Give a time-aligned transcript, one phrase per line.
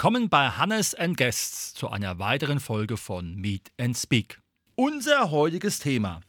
[0.00, 4.40] Willkommen bei Hannes and Guests zu einer weiteren Folge von Meet and Speak.
[4.74, 6.22] Unser heutiges Thema: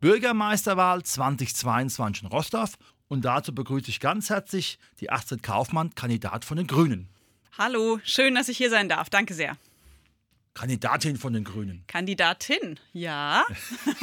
[0.00, 2.74] Bürgermeisterwahl 2022 in Rostov.
[3.06, 7.08] Und dazu begrüße ich ganz herzlich die Astrid Kaufmann, Kandidat von den Grünen.
[7.56, 9.10] Hallo, schön, dass ich hier sein darf.
[9.10, 9.56] Danke sehr.
[10.54, 11.84] Kandidatin von den Grünen.
[11.86, 13.44] Kandidatin, ja.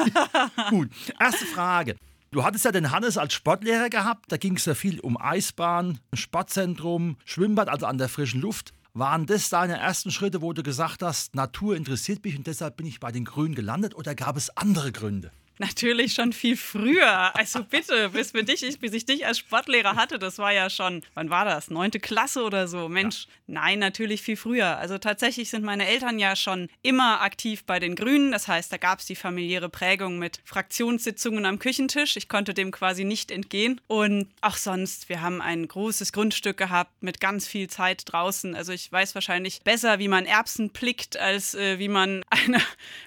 [0.70, 0.90] Gut,
[1.20, 1.98] erste Frage.
[2.32, 4.32] Du hattest ja den Hannes als Sportlehrer gehabt.
[4.32, 8.72] Da ging es ja viel um Eisbahn, Sportzentrum, Schwimmbad, also an der frischen Luft.
[8.94, 12.86] Waren das deine ersten Schritte, wo du gesagt hast, Natur interessiert mich und deshalb bin
[12.86, 15.32] ich bei den Grünen gelandet oder gab es andere Gründe?
[15.62, 17.36] Natürlich schon viel früher.
[17.36, 21.04] Also bitte, bis, wir dich, bis ich dich als Sportlehrer hatte, das war ja schon,
[21.14, 21.70] wann war das?
[21.70, 22.90] Neunte Klasse oder so.
[22.90, 23.32] Mensch, ja.
[23.46, 24.80] nein, natürlich viel früher.
[24.80, 28.32] Also tatsächlich sind meine Eltern ja schon immer aktiv bei den Grünen.
[28.32, 32.18] Das heißt, da gab es die familiäre Prägung mit Fraktionssitzungen am Küchentisch.
[32.18, 33.80] Ich konnte dem quasi nicht entgehen.
[33.86, 38.56] Und auch sonst, wir haben ein großes Grundstück gehabt mit ganz viel Zeit draußen.
[38.56, 42.60] Also ich weiß wahrscheinlich besser, wie man Erbsen plickt, als äh, wie, man eine,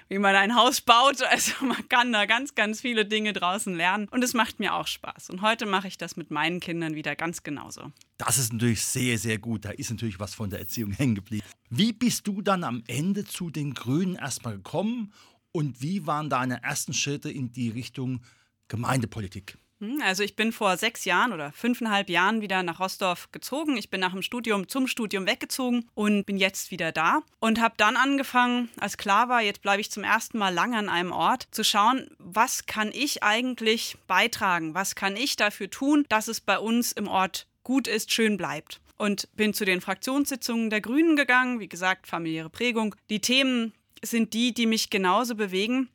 [0.07, 1.21] wie man ein Haus baut.
[1.21, 4.75] Also man kann da ganz ganz, ganz viele Dinge draußen lernen und es macht mir
[4.75, 5.31] auch Spaß.
[5.31, 7.91] Und heute mache ich das mit meinen Kindern wieder ganz genauso.
[8.17, 9.65] Das ist natürlich sehr, sehr gut.
[9.65, 11.45] Da ist natürlich was von der Erziehung hängen geblieben.
[11.69, 15.11] Wie bist du dann am Ende zu den Grünen erstmal gekommen
[15.51, 18.21] und wie waren deine ersten Schritte in die Richtung
[18.67, 19.57] Gemeindepolitik?
[19.79, 23.77] Hm, also ich bin vor sechs Jahren oder fünfeinhalb Jahren wieder nach Rostorf gezogen.
[23.77, 27.75] Ich bin nach dem Studium zum Studium weggezogen und bin jetzt wieder da und habe
[27.77, 31.47] dann angefangen, als klar war, jetzt bleibe ich zum ersten Mal lange an einem Ort,
[31.51, 36.57] zu schauen, was kann ich eigentlich beitragen, was kann ich dafür tun, dass es bei
[36.57, 41.59] uns im Ort gut ist, schön bleibt und bin zu den Fraktionssitzungen der Grünen gegangen.
[41.59, 42.95] Wie gesagt, familiäre Prägung.
[43.09, 45.89] Die Themen sind die, die mich genauso bewegen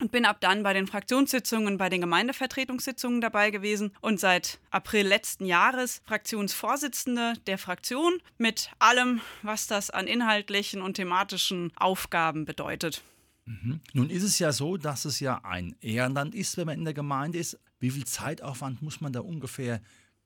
[0.00, 5.06] und bin ab dann bei den Fraktionssitzungen, bei den Gemeindevertretungssitzungen dabei gewesen und seit April
[5.06, 13.02] letzten Jahres Fraktionsvorsitzende der Fraktion mit allem, was das an inhaltlichen und thematischen Aufgaben bedeutet.
[13.44, 13.80] Mhm.
[13.92, 16.94] Nun ist es ja so, dass es ja ein Ehrenland ist, wenn man in der
[16.94, 17.58] Gemeinde ist.
[17.78, 19.80] Wie viel Zeitaufwand muss man da ungefähr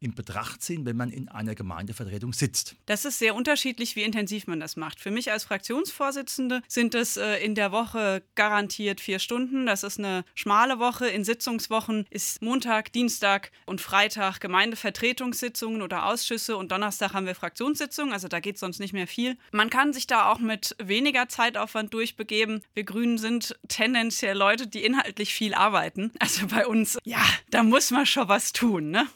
[0.04, 2.76] in Betracht ziehen, wenn man in einer Gemeindevertretung sitzt?
[2.84, 5.00] Das ist sehr unterschiedlich, wie intensiv man das macht.
[5.00, 9.65] Für mich als Fraktionsvorsitzende sind es äh, in der Woche garantiert vier Stunden.
[9.65, 11.09] Das ist eine schmale Woche.
[11.09, 18.12] In Sitzungswochen ist Montag, Dienstag und Freitag Gemeindevertretungssitzungen oder Ausschüsse und Donnerstag haben wir Fraktionssitzungen.
[18.12, 19.38] Also da geht sonst nicht mehr viel.
[19.53, 22.62] Man kann sich da auch mit weniger Zeitaufwand durchbegeben.
[22.75, 26.12] Wir Grünen sind tendenziell Leute, die inhaltlich viel arbeiten.
[26.19, 29.06] Also bei uns, ja, da muss man schon was tun, ne?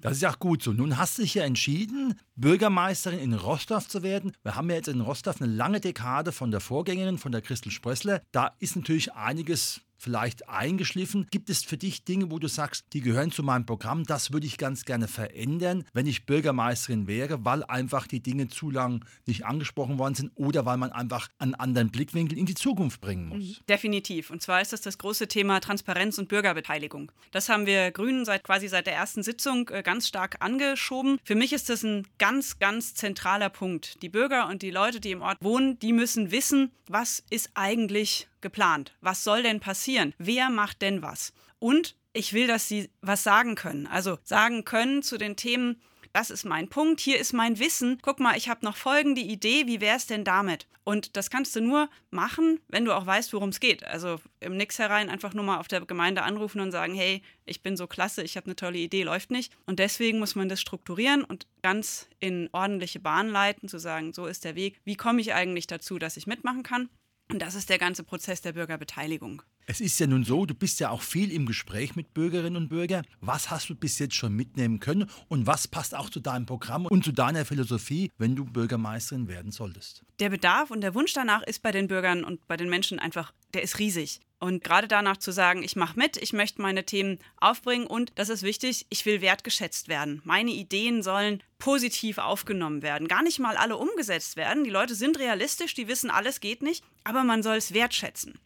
[0.00, 0.72] Das ist ja auch gut so.
[0.72, 4.32] Nun hast du dich ja entschieden, Bürgermeisterin in Rostov zu werden.
[4.42, 7.70] Wir haben ja jetzt in Rostov eine lange Dekade von der Vorgängerin, von der Christel
[7.70, 8.22] Sprössler.
[8.32, 11.26] Da ist natürlich einiges vielleicht eingeschliffen?
[11.30, 14.46] Gibt es für dich Dinge, wo du sagst, die gehören zu meinem Programm, das würde
[14.46, 19.44] ich ganz gerne verändern, wenn ich Bürgermeisterin wäre, weil einfach die Dinge zu lang nicht
[19.44, 23.38] angesprochen worden sind oder weil man einfach einen anderen Blickwinkel in die Zukunft bringen muss?
[23.38, 23.56] Mhm.
[23.68, 24.30] Definitiv.
[24.30, 27.12] Und zwar ist das das große Thema Transparenz und Bürgerbeteiligung.
[27.30, 31.18] Das haben wir Grünen seit quasi seit der ersten Sitzung äh, ganz stark angeschoben.
[31.24, 34.02] Für mich ist das ein ganz, ganz zentraler Punkt.
[34.02, 38.28] Die Bürger und die Leute, die im Ort wohnen, die müssen wissen, was ist eigentlich
[38.40, 38.94] geplant?
[39.00, 40.14] Was soll denn passieren?
[40.18, 41.32] Wer macht denn was?
[41.58, 43.86] Und ich will, dass Sie was sagen können.
[43.86, 45.80] Also sagen können zu den Themen,
[46.12, 47.98] das ist mein Punkt, hier ist mein Wissen.
[48.02, 50.66] Guck mal, ich habe noch folgende Idee, wie wäre es denn damit?
[50.82, 53.84] Und das kannst du nur machen, wenn du auch weißt, worum es geht.
[53.84, 57.62] Also im Nix herein einfach nur mal auf der Gemeinde anrufen und sagen, hey, ich
[57.62, 59.52] bin so klasse, ich habe eine tolle Idee, läuft nicht.
[59.66, 64.26] Und deswegen muss man das strukturieren und ganz in ordentliche Bahn leiten, zu sagen, so
[64.26, 64.80] ist der Weg.
[64.84, 66.88] Wie komme ich eigentlich dazu, dass ich mitmachen kann?
[67.30, 69.42] Und das ist der ganze Prozess der Bürgerbeteiligung.
[69.70, 72.70] Es ist ja nun so, du bist ja auch viel im Gespräch mit Bürgerinnen und
[72.70, 73.06] Bürgern.
[73.20, 76.86] Was hast du bis jetzt schon mitnehmen können und was passt auch zu deinem Programm
[76.86, 80.02] und zu deiner Philosophie, wenn du Bürgermeisterin werden solltest?
[80.18, 83.32] Der Bedarf und der Wunsch danach ist bei den Bürgern und bei den Menschen einfach,
[83.54, 84.18] der ist riesig.
[84.40, 88.28] Und gerade danach zu sagen, ich mache mit, ich möchte meine Themen aufbringen und, das
[88.28, 90.20] ist wichtig, ich will wertgeschätzt werden.
[90.24, 93.06] Meine Ideen sollen positiv aufgenommen werden.
[93.06, 94.64] Gar nicht mal alle umgesetzt werden.
[94.64, 98.36] Die Leute sind realistisch, die wissen, alles geht nicht, aber man soll es wertschätzen.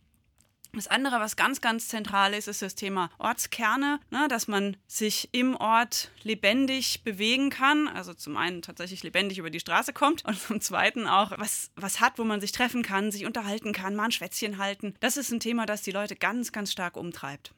[0.75, 5.29] Das andere, was ganz, ganz zentral ist, ist das Thema Ortskerne, ne, dass man sich
[5.33, 7.89] im Ort lebendig bewegen kann.
[7.89, 12.01] Also zum einen tatsächlich lebendig über die Straße kommt und zum zweiten auch was, was
[12.01, 14.95] hat, wo man sich treffen kann, sich unterhalten kann, mal ein Schwätzchen halten.
[15.01, 17.53] Das ist ein Thema, das die Leute ganz, ganz stark umtreibt.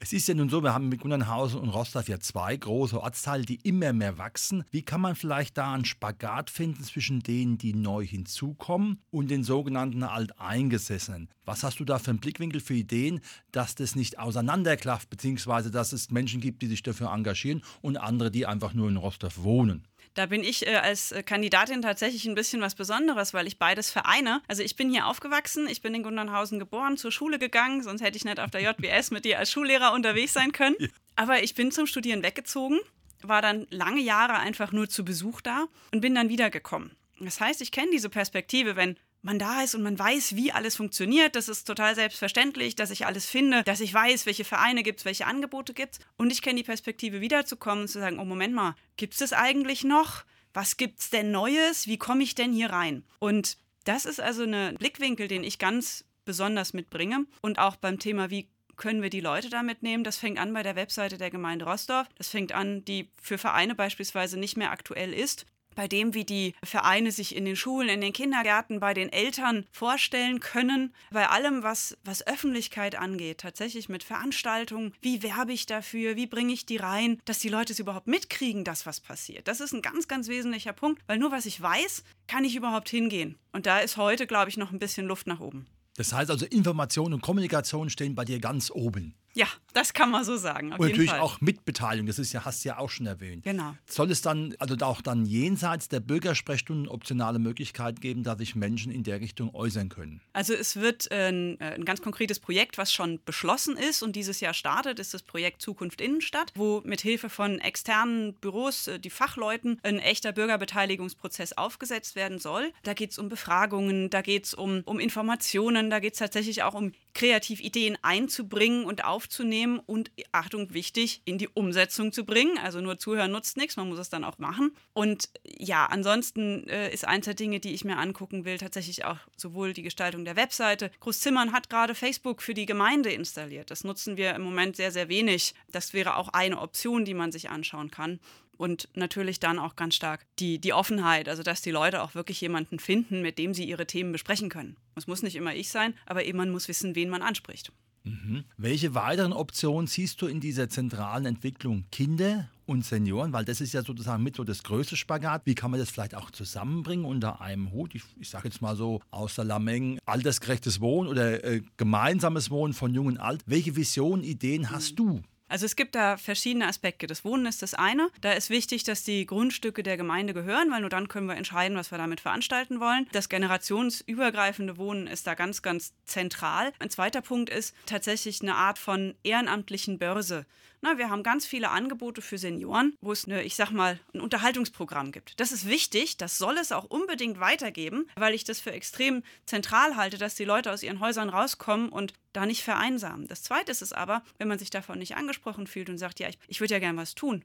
[0.00, 3.44] Es ist ja nun so, wir haben mit Gundenhausen und Rostov ja zwei große Ortsteile,
[3.44, 4.62] die immer mehr wachsen.
[4.70, 9.42] Wie kann man vielleicht da einen Spagat finden zwischen denen, die neu hinzukommen und den
[9.42, 11.28] sogenannten Alteingesessenen?
[11.44, 15.92] Was hast du da für einen Blickwinkel für Ideen, dass das nicht auseinanderklafft, beziehungsweise dass
[15.92, 19.82] es Menschen gibt, die sich dafür engagieren und andere, die einfach nur in Rostov wohnen?
[20.18, 23.92] Da bin ich äh, als äh, Kandidatin tatsächlich ein bisschen was Besonderes, weil ich beides
[23.92, 24.42] vereine.
[24.48, 28.16] Also ich bin hier aufgewachsen, ich bin in Gundernhausen geboren, zur Schule gegangen, sonst hätte
[28.16, 30.74] ich nicht auf der JWS mit dir als Schullehrer unterwegs sein können.
[31.14, 32.80] Aber ich bin zum Studieren weggezogen,
[33.22, 36.96] war dann lange Jahre einfach nur zu Besuch da und bin dann wiedergekommen.
[37.20, 40.76] Das heißt, ich kenne diese Perspektive, wenn man da ist und man weiß, wie alles
[40.76, 41.36] funktioniert.
[41.36, 45.04] Das ist total selbstverständlich, dass ich alles finde, dass ich weiß, welche Vereine gibt es,
[45.04, 46.00] welche Angebote gibt es.
[46.16, 49.32] Und ich kenne die Perspektive, wiederzukommen und zu sagen, oh Moment mal, gibt es das
[49.32, 50.24] eigentlich noch?
[50.54, 51.86] Was gibt es denn Neues?
[51.86, 53.04] Wie komme ich denn hier rein?
[53.18, 57.26] Und das ist also ein Blickwinkel, den ich ganz besonders mitbringe.
[57.42, 60.04] Und auch beim Thema, wie können wir die Leute da mitnehmen?
[60.04, 62.06] Das fängt an bei der Webseite der Gemeinde Rostorf.
[62.16, 65.46] Das fängt an, die für Vereine beispielsweise nicht mehr aktuell ist
[65.78, 69.64] bei dem, wie die Vereine sich in den Schulen, in den Kindergärten, bei den Eltern
[69.70, 76.16] vorstellen können, bei allem, was, was Öffentlichkeit angeht, tatsächlich mit Veranstaltungen, wie werbe ich dafür,
[76.16, 79.46] wie bringe ich die rein, dass die Leute es überhaupt mitkriegen, dass was passiert.
[79.46, 82.88] Das ist ein ganz, ganz wesentlicher Punkt, weil nur was ich weiß, kann ich überhaupt
[82.88, 83.38] hingehen.
[83.52, 85.68] Und da ist heute, glaube ich, noch ein bisschen Luft nach oben.
[85.94, 89.14] Das heißt also, Information und Kommunikation stehen bei dir ganz oben.
[89.34, 89.46] Ja,
[89.78, 90.72] das kann man so sagen.
[90.72, 91.20] und natürlich Fall.
[91.20, 93.44] auch Mitbeteiligung, das ist ja, hast du ja auch schon erwähnt.
[93.44, 93.74] Genau.
[93.86, 98.90] Soll es dann, also auch dann jenseits der Bürgersprechstunden optionale Möglichkeit geben, dass sich Menschen
[98.90, 100.20] in der Richtung äußern können?
[100.32, 104.40] Also es wird ein, äh, ein ganz konkretes Projekt, was schon beschlossen ist und dieses
[104.40, 109.10] Jahr startet, ist das Projekt Zukunft Innenstadt, wo mit Hilfe von externen Büros, äh, die
[109.10, 112.72] Fachleuten, ein echter Bürgerbeteiligungsprozess aufgesetzt werden soll.
[112.82, 116.62] Da geht es um Befragungen, da geht es um, um Informationen, da geht es tatsächlich
[116.64, 122.58] auch um kreativ Ideen einzubringen und aufzunehmen und, Achtung, wichtig, in die Umsetzung zu bringen.
[122.58, 124.72] Also nur zuhören nutzt nichts, man muss es dann auch machen.
[124.92, 129.18] Und ja, ansonsten äh, ist eins der Dinge, die ich mir angucken will, tatsächlich auch
[129.36, 130.90] sowohl die Gestaltung der Webseite.
[131.00, 133.70] Großzimmern hat gerade Facebook für die Gemeinde installiert.
[133.70, 135.54] Das nutzen wir im Moment sehr, sehr wenig.
[135.70, 138.20] Das wäre auch eine Option, die man sich anschauen kann.
[138.56, 142.40] Und natürlich dann auch ganz stark die, die Offenheit, also dass die Leute auch wirklich
[142.40, 144.76] jemanden finden, mit dem sie ihre Themen besprechen können.
[144.96, 147.70] Es muss nicht immer ich sein, aber eben man muss wissen, wen man anspricht.
[148.04, 148.44] Mhm.
[148.56, 153.32] Welche weiteren Optionen siehst du in dieser zentralen Entwicklung Kinder und Senioren?
[153.32, 155.42] Weil das ist ja sozusagen mit so das größte Spagat.
[155.44, 157.94] Wie kann man das vielleicht auch zusammenbringen unter einem Hut?
[157.94, 162.94] Ich, ich sage jetzt mal so außer Lameng, altersgerechtes Wohnen oder äh, gemeinsames Wohnen von
[162.94, 163.42] Jung und Alt.
[163.46, 164.96] Welche Visionen, Ideen hast mhm.
[164.96, 165.22] du?
[165.48, 167.06] Also es gibt da verschiedene Aspekte.
[167.06, 168.08] Das Wohnen ist das eine.
[168.20, 171.76] Da ist wichtig, dass die Grundstücke der Gemeinde gehören, weil nur dann können wir entscheiden,
[171.76, 173.06] was wir damit veranstalten wollen.
[173.12, 176.72] Das generationsübergreifende Wohnen ist da ganz, ganz zentral.
[176.78, 180.46] Ein zweiter Punkt ist tatsächlich eine Art von ehrenamtlichen Börse.
[180.80, 184.20] Na, wir haben ganz viele Angebote für Senioren, wo es, eine, ich sag mal, ein
[184.20, 185.38] Unterhaltungsprogramm gibt.
[185.40, 189.96] Das ist wichtig, das soll es auch unbedingt weitergeben, weil ich das für extrem zentral
[189.96, 193.26] halte, dass die Leute aus ihren Häusern rauskommen und da nicht vereinsamen.
[193.26, 196.28] Das Zweite ist es aber, wenn man sich davon nicht angesprochen fühlt und sagt, ja,
[196.28, 197.44] ich, ich würde ja gern was tun.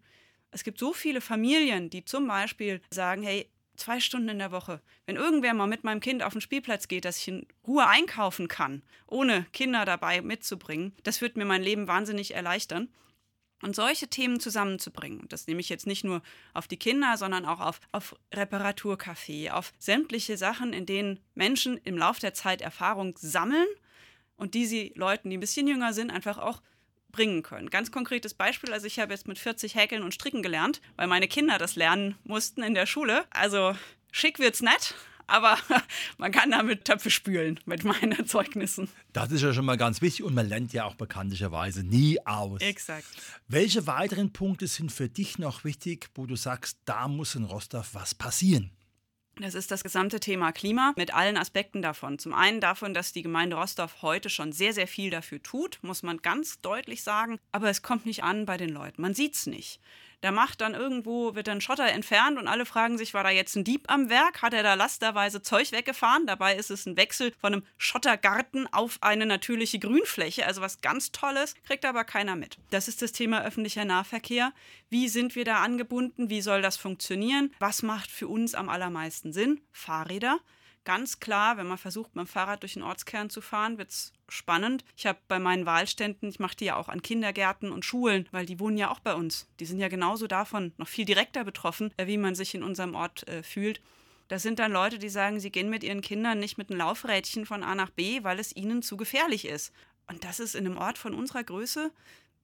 [0.51, 4.81] Es gibt so viele Familien, die zum Beispiel sagen, hey, zwei Stunden in der Woche.
[5.05, 8.47] Wenn irgendwer mal mit meinem Kind auf den Spielplatz geht, dass ich in Ruhe einkaufen
[8.47, 12.89] kann, ohne Kinder dabei mitzubringen, das wird mir mein Leben wahnsinnig erleichtern.
[13.63, 16.21] Und solche Themen zusammenzubringen, das nehme ich jetzt nicht nur
[16.53, 21.97] auf die Kinder, sondern auch auf, auf Reparaturcafé, auf sämtliche Sachen, in denen Menschen im
[21.97, 23.67] Laufe der Zeit Erfahrung sammeln
[24.35, 26.61] und die sie Leuten, die ein bisschen jünger sind, einfach auch
[27.13, 27.69] bringen können.
[27.69, 31.29] Ganz konkretes Beispiel, also ich habe jetzt mit 40 Häkeln und Stricken gelernt, weil meine
[31.29, 33.23] Kinder das lernen mussten in der Schule.
[33.29, 33.77] Also
[34.11, 34.93] schick wird's nett,
[35.27, 35.57] aber
[36.17, 38.89] man kann damit Töpfe spülen mit meinen Erzeugnissen.
[39.11, 42.61] Das ist ja schon mal ganz wichtig und man lernt ja auch bekanntlicherweise nie aus.
[42.61, 43.05] Exakt.
[43.47, 47.93] Welche weiteren Punkte sind für dich noch wichtig, wo du sagst, da muss in Rostov
[47.93, 48.71] was passieren?
[49.37, 52.19] Das ist das gesamte Thema Klima mit allen Aspekten davon.
[52.19, 56.03] Zum einen davon, dass die Gemeinde Rostov heute schon sehr, sehr viel dafür tut, muss
[56.03, 57.39] man ganz deutlich sagen.
[57.51, 59.01] Aber es kommt nicht an bei den Leuten.
[59.01, 59.79] Man sieht es nicht.
[60.23, 63.57] Da macht dann irgendwo, wird dann Schotter entfernt und alle fragen sich, war da jetzt
[63.57, 64.41] ein Dieb am Werk?
[64.41, 66.25] Hat er da lasterweise Zeug weggefahren?
[66.25, 71.11] Dabei ist es ein Wechsel von einem Schottergarten auf eine natürliche Grünfläche, also was ganz
[71.11, 72.57] Tolles, kriegt aber keiner mit.
[72.69, 74.53] Das ist das Thema öffentlicher Nahverkehr.
[74.89, 76.29] Wie sind wir da angebunden?
[76.29, 77.53] Wie soll das funktionieren?
[77.59, 79.59] Was macht für uns am allermeisten Sinn?
[79.73, 80.39] Fahrräder
[80.83, 84.13] ganz klar, wenn man versucht, mit dem Fahrrad durch den Ortskern zu fahren, wird es
[84.29, 84.83] spannend.
[84.95, 88.45] Ich habe bei meinen Wahlständen, ich mache die ja auch an Kindergärten und Schulen, weil
[88.45, 89.47] die wohnen ja auch bei uns.
[89.59, 92.95] Die sind ja genauso davon noch viel direkter betroffen, äh, wie man sich in unserem
[92.95, 93.81] Ort äh, fühlt.
[94.27, 97.45] Das sind dann Leute, die sagen, sie gehen mit ihren Kindern nicht mit einem Laufrädchen
[97.45, 99.71] von A nach B, weil es ihnen zu gefährlich ist.
[100.07, 101.91] Und das ist in einem Ort von unserer Größe,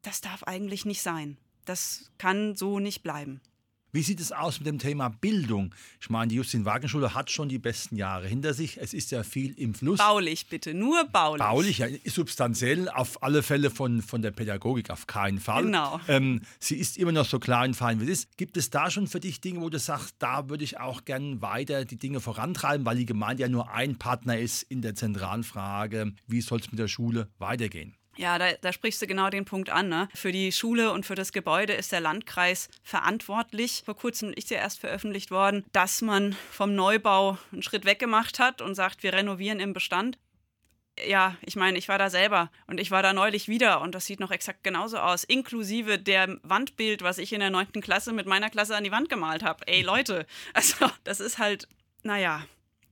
[0.01, 1.37] das darf eigentlich nicht sein.
[1.65, 3.41] Das kann so nicht bleiben.
[3.91, 5.73] Wie sieht es aus mit dem Thema Bildung?
[5.99, 8.77] Ich meine, die Justin-Wagen-Schule hat schon die besten Jahre hinter sich.
[8.77, 9.97] Es ist ja viel im Fluss.
[9.97, 11.39] Baulich bitte, nur baulich.
[11.43, 15.63] Baulich, ja, substanziell, auf alle Fälle von, von der Pädagogik auf keinen Fall.
[15.63, 15.99] Genau.
[16.07, 18.37] Ähm, sie ist immer noch so klein fein, wie es ist.
[18.37, 21.41] Gibt es da schon für dich Dinge, wo du sagst, da würde ich auch gern
[21.41, 25.43] weiter die Dinge vorantreiben, weil die Gemeinde ja nur ein Partner ist in der zentralen
[25.43, 27.95] Frage, wie soll es mit der Schule weitergehen?
[28.19, 29.87] Ja, da, da, sprichst du genau den Punkt an.
[29.87, 30.09] Ne?
[30.13, 33.83] Für die Schule und für das Gebäude ist der Landkreis verantwortlich.
[33.85, 38.61] Vor kurzem ist ja erst veröffentlicht worden, dass man vom Neubau einen Schritt weggemacht hat
[38.61, 40.17] und sagt, wir renovieren im Bestand.
[41.07, 44.05] Ja, ich meine, ich war da selber und ich war da neulich wieder und das
[44.05, 48.25] sieht noch exakt genauso aus, inklusive der Wandbild, was ich in der neunten Klasse mit
[48.25, 49.65] meiner Klasse an die Wand gemalt habe.
[49.65, 51.69] Ey Leute, also das ist halt,
[52.03, 52.45] naja,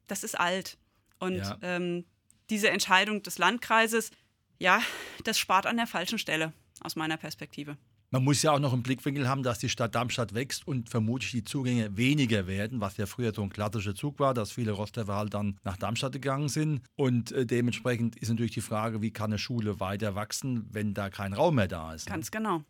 [0.07, 0.77] das ist alt.
[1.19, 1.57] Und ja.
[1.63, 2.05] ähm,
[2.49, 4.11] diese Entscheidung des Landkreises,
[4.59, 4.81] ja,
[5.23, 7.77] das spart an der falschen Stelle, aus meiner Perspektive.
[8.09, 11.31] Man muss ja auch noch im Blickwinkel haben, dass die Stadt Darmstadt wächst und vermutlich
[11.31, 15.13] die Zugänge weniger werden, was ja früher so ein klassischer Zug war, dass viele Rostocker
[15.13, 16.81] halt dann nach Darmstadt gegangen sind.
[16.95, 21.09] Und äh, dementsprechend ist natürlich die Frage, wie kann eine Schule weiter wachsen, wenn da
[21.09, 22.07] kein Raum mehr da ist.
[22.07, 22.13] Ne?
[22.13, 22.63] Ganz genau.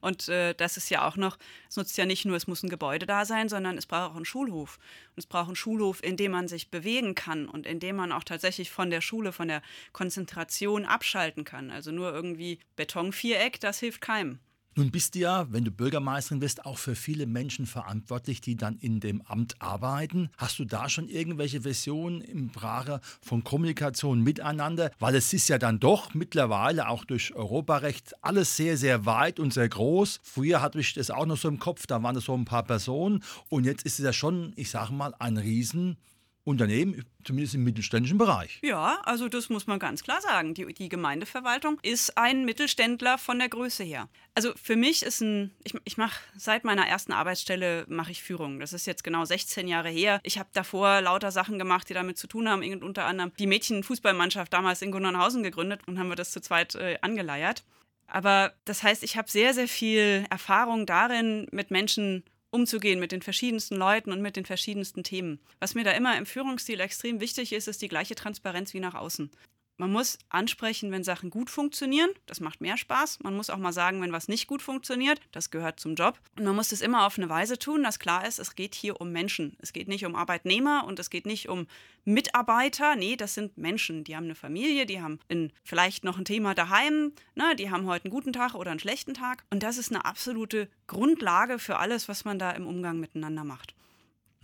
[0.00, 1.38] Und äh, das ist ja auch noch,
[1.68, 4.16] es nutzt ja nicht nur, es muss ein Gebäude da sein, sondern es braucht auch
[4.16, 4.78] einen Schulhof.
[5.10, 8.12] Und es braucht einen Schulhof, in dem man sich bewegen kann und in dem man
[8.12, 9.62] auch tatsächlich von der Schule, von der
[9.92, 11.70] Konzentration abschalten kann.
[11.70, 14.38] Also nur irgendwie Betonviereck, das hilft keinem.
[14.76, 18.76] Nun bist du ja, wenn du Bürgermeisterin bist, auch für viele Menschen verantwortlich, die dann
[18.78, 20.30] in dem Amt arbeiten.
[20.36, 24.90] Hast du da schon irgendwelche Versionen im Sprache von Kommunikation miteinander?
[24.98, 29.54] Weil es ist ja dann doch mittlerweile auch durch Europarecht alles sehr, sehr weit und
[29.54, 30.18] sehr groß.
[30.24, 32.64] Früher hatte ich das auch noch so im Kopf, da waren es so ein paar
[32.64, 33.22] Personen.
[33.48, 35.98] Und jetzt ist es ja schon, ich sage mal, ein Riesen.
[36.44, 38.58] Unternehmen, zumindest im mittelständischen Bereich.
[38.62, 40.52] Ja, also das muss man ganz klar sagen.
[40.52, 44.10] Die, die, Gemeindeverwaltung ist ein Mittelständler von der Größe her.
[44.34, 48.60] Also für mich ist ein, ich, ich mache seit meiner ersten Arbeitsstelle mache ich Führung.
[48.60, 50.20] Das ist jetzt genau 16 Jahre her.
[50.22, 52.62] Ich habe davor lauter Sachen gemacht, die damit zu tun haben.
[52.82, 56.98] Unter anderem die Mädchenfußballmannschaft damals in Gunnerhausen gegründet und haben wir das zu zweit äh,
[57.00, 57.64] angeleiert.
[58.06, 62.22] Aber das heißt, ich habe sehr, sehr viel Erfahrung darin, mit Menschen
[62.54, 65.40] umzugehen mit den verschiedensten Leuten und mit den verschiedensten Themen.
[65.60, 68.94] Was mir da immer im Führungsstil extrem wichtig ist, ist die gleiche Transparenz wie nach
[68.94, 69.30] außen.
[69.76, 72.10] Man muss ansprechen, wenn Sachen gut funktionieren.
[72.26, 73.20] Das macht mehr Spaß.
[73.24, 75.20] Man muss auch mal sagen, wenn was nicht gut funktioniert.
[75.32, 76.18] Das gehört zum Job.
[76.38, 79.00] Und man muss das immer auf eine Weise tun, dass klar ist, es geht hier
[79.00, 79.56] um Menschen.
[79.60, 81.66] Es geht nicht um Arbeitnehmer und es geht nicht um
[82.04, 82.94] Mitarbeiter.
[82.94, 84.04] Nee, das sind Menschen.
[84.04, 87.12] Die haben eine Familie, die haben in, vielleicht noch ein Thema daheim.
[87.34, 89.44] Ne, die haben heute einen guten Tag oder einen schlechten Tag.
[89.50, 93.74] Und das ist eine absolute Grundlage für alles, was man da im Umgang miteinander macht.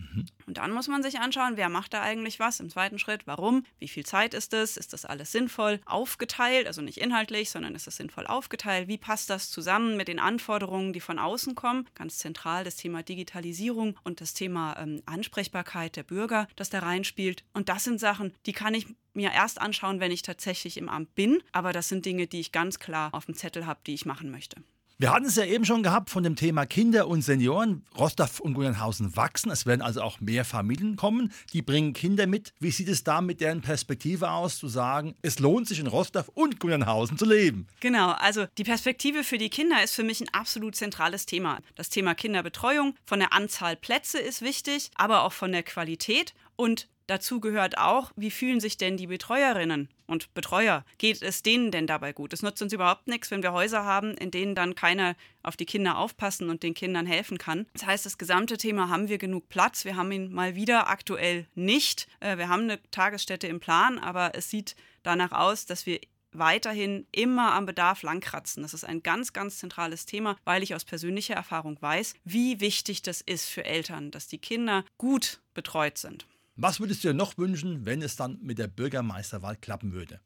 [0.01, 0.27] Mhm.
[0.47, 3.65] Und dann muss man sich anschauen, wer macht da eigentlich was im zweiten Schritt, warum,
[3.79, 7.87] wie viel Zeit ist es, ist das alles sinnvoll aufgeteilt, also nicht inhaltlich, sondern ist
[7.87, 12.19] es sinnvoll aufgeteilt, wie passt das zusammen mit den Anforderungen, die von außen kommen, ganz
[12.19, 17.45] zentral das Thema Digitalisierung und das Thema ähm, Ansprechbarkeit der Bürger, das da reinspielt.
[17.53, 21.15] Und das sind Sachen, die kann ich mir erst anschauen, wenn ich tatsächlich im Amt
[21.15, 24.07] bin, aber das sind Dinge, die ich ganz klar auf dem Zettel habe, die ich
[24.07, 24.63] machen möchte.
[25.01, 27.87] Wir hatten es ja eben schon gehabt von dem Thema Kinder und Senioren.
[27.99, 29.51] Rostock und Gundenhausen wachsen.
[29.51, 32.53] Es werden also auch mehr Familien kommen, die bringen Kinder mit.
[32.61, 36.27] Wie sieht es da mit deren Perspektive aus, zu sagen, es lohnt sich in Rostock
[36.35, 37.67] und Gundenhausen zu leben?
[37.81, 41.61] Genau, also die Perspektive für die Kinder ist für mich ein absolut zentrales Thema.
[41.77, 46.89] Das Thema Kinderbetreuung von der Anzahl Plätze ist wichtig, aber auch von der Qualität und
[47.11, 50.85] Dazu gehört auch, wie fühlen sich denn die Betreuerinnen und Betreuer?
[50.99, 52.33] Geht es denen denn dabei gut?
[52.33, 55.67] Es nutzt uns überhaupt nichts, wenn wir Häuser haben, in denen dann keiner auf die
[55.67, 57.67] Kinder aufpassen und den Kindern helfen kann.
[57.73, 59.85] Das heißt, das gesamte Thema haben wir genug Platz.
[59.85, 62.09] Wir haben ihn mal wieder aktuell nicht.
[62.21, 66.01] Äh, wir haben eine Tagesstätte im Plan, aber es sieht danach aus, dass wir
[66.33, 68.63] weiterhin immer am Bedarf langkratzen.
[68.63, 73.03] Das ist ein ganz, ganz zentrales Thema, weil ich aus persönlicher Erfahrung weiß, wie wichtig
[73.03, 76.27] das ist für Eltern, dass die Kinder gut betreut sind.
[76.63, 80.21] Was würdest du dir noch wünschen, wenn es dann mit der Bürgermeisterwahl klappen würde?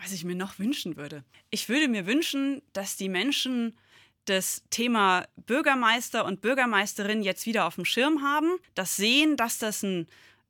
[0.00, 1.22] Was ich mir noch wünschen würde.
[1.50, 3.76] Ich würde mir wünschen, dass die Menschen
[4.24, 9.84] das Thema Bürgermeister und Bürgermeisterin jetzt wieder auf dem Schirm haben, das sehen, dass das
[9.84, 10.08] ein,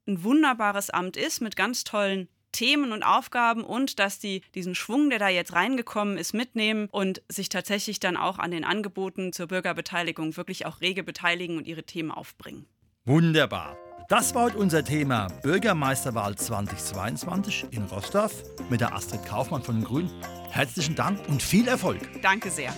[0.09, 5.11] ein wunderbares Amt ist mit ganz tollen Themen und Aufgaben und dass die diesen Schwung,
[5.11, 9.49] der da jetzt reingekommen ist, mitnehmen und sich tatsächlich dann auch an den Angeboten zur
[9.49, 12.64] Bürgerbeteiligung wirklich auch rege beteiligen und ihre Themen aufbringen.
[13.05, 13.76] Wunderbar.
[14.09, 19.85] Das war heute unser Thema Bürgermeisterwahl 2022 in Rostorf mit der Astrid Kaufmann von den
[19.85, 20.11] Grünen.
[20.49, 21.99] Herzlichen Dank und viel Erfolg.
[22.23, 22.73] Danke sehr.